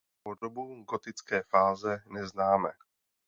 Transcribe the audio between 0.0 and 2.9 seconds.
Podobu gotické fáze neznáme.